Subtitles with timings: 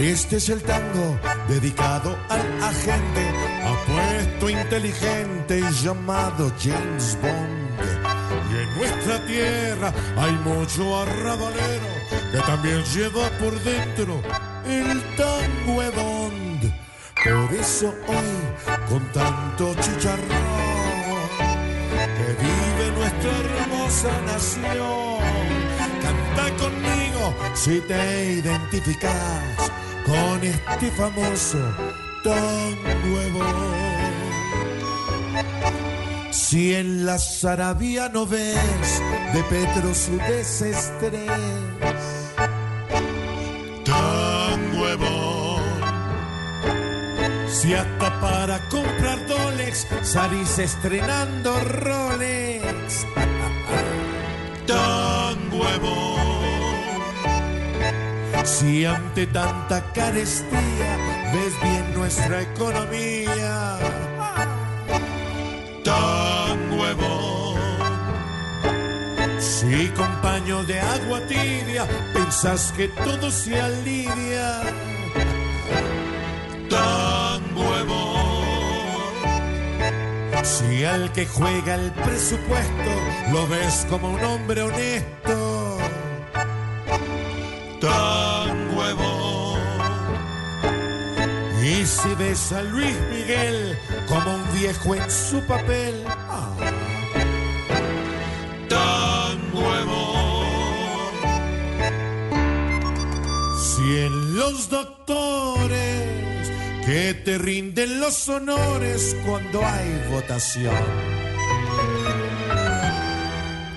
[0.00, 3.32] Este es el tango dedicado al agente
[3.64, 7.80] apuesto inteligente llamado James Bond.
[8.48, 11.88] Y en nuestra tierra hay mucho arrabalero
[12.30, 14.22] que también lleva por dentro
[14.64, 16.72] el tango hedond.
[17.24, 20.28] Por eso hoy, con tanto chicharrón,
[21.98, 25.18] que vive nuestra hermosa nación,
[26.00, 29.72] canta conmigo si te identificas
[30.08, 31.58] con este famoso
[32.24, 33.88] tango hedond.
[36.30, 39.02] Si en la Sarabia no ves
[39.34, 41.30] de Petro su desestrés,
[43.84, 45.62] tan huevón.
[47.50, 53.04] Si hasta para comprar Dolex salís estrenando Rolex,
[58.44, 60.96] Si ante tanta carestía
[61.32, 63.78] ves bien nuestra economía,
[65.84, 67.58] tan huevón.
[69.38, 74.60] Si con paño de agua tibia pensás que todo se alivia,
[76.70, 78.38] tan huevón.
[80.42, 82.90] Si al que juega el presupuesto
[83.32, 85.78] lo ves como un hombre honesto,
[91.68, 96.02] Y si ves a Luis Miguel como un viejo en su papel,
[98.70, 100.46] tan huevón.
[103.60, 106.48] Si en los doctores
[106.86, 110.74] que te rinden los honores cuando hay votación.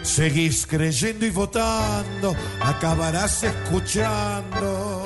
[0.02, 5.06] Seguís creyendo y votando, acabarás escuchando